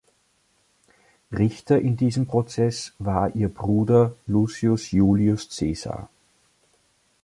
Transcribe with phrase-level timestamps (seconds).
[1.31, 6.09] Richter in diesem Prozess war ihr Bruder Lucius Iulius Caesar.